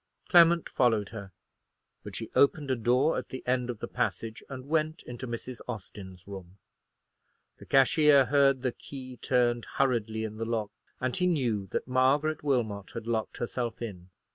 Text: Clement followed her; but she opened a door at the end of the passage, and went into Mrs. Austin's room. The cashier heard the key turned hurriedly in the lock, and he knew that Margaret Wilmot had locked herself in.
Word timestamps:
Clement 0.29 0.67
followed 0.67 1.09
her; 1.09 1.31
but 2.01 2.15
she 2.15 2.31
opened 2.33 2.71
a 2.71 2.75
door 2.75 3.19
at 3.19 3.29
the 3.29 3.43
end 3.45 3.69
of 3.69 3.77
the 3.77 3.87
passage, 3.87 4.41
and 4.49 4.65
went 4.67 5.03
into 5.03 5.27
Mrs. 5.27 5.61
Austin's 5.67 6.27
room. 6.27 6.57
The 7.59 7.67
cashier 7.67 8.25
heard 8.25 8.63
the 8.63 8.71
key 8.71 9.17
turned 9.17 9.65
hurriedly 9.77 10.23
in 10.23 10.37
the 10.37 10.45
lock, 10.45 10.71
and 10.99 11.15
he 11.15 11.27
knew 11.27 11.67
that 11.67 11.87
Margaret 11.87 12.41
Wilmot 12.41 12.89
had 12.95 13.05
locked 13.05 13.37
herself 13.37 13.79
in. 13.79 14.09